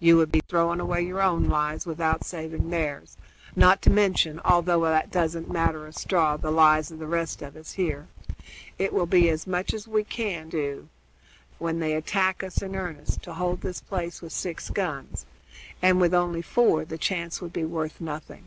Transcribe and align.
"You 0.00 0.16
would 0.16 0.32
be 0.32 0.42
throwing 0.48 0.80
away 0.80 1.02
your 1.02 1.22
own 1.22 1.48
lives 1.48 1.86
without 1.86 2.24
saving 2.24 2.70
theirs, 2.70 3.16
not 3.54 3.80
to 3.82 3.90
mention, 3.90 4.40
although 4.44 4.80
that 4.80 5.12
doesn't 5.12 5.52
matter 5.52 5.86
a 5.86 5.92
straw, 5.92 6.36
the 6.36 6.50
lives 6.50 6.90
of 6.90 6.98
the 6.98 7.06
rest 7.06 7.42
of 7.42 7.54
us 7.54 7.74
here. 7.74 8.08
It 8.76 8.92
will 8.92 9.06
be 9.06 9.28
as 9.28 9.46
much 9.46 9.72
as 9.72 9.86
we 9.86 10.02
can 10.02 10.48
do, 10.48 10.88
when 11.60 11.78
they 11.78 11.94
attack 11.94 12.42
us 12.42 12.60
in 12.60 12.74
earnest, 12.74 13.22
to 13.22 13.34
hold 13.34 13.60
this 13.60 13.80
place 13.80 14.20
with 14.20 14.32
six 14.32 14.68
guns, 14.68 15.26
and 15.80 16.00
with 16.00 16.12
only 16.12 16.42
four 16.42 16.84
the 16.84 16.98
chance 16.98 17.40
would 17.40 17.52
be 17.52 17.64
worth 17.64 18.00
nothing. 18.00 18.46